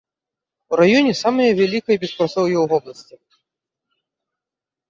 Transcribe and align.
У 0.71 0.79
раёне 0.79 1.11
самае 1.23 1.49
вялікае 1.59 1.97
беспрацоўе 2.05 2.57
ў 2.63 2.65
вобласці. 2.73 3.21